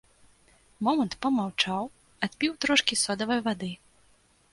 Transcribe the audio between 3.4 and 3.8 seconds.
вады.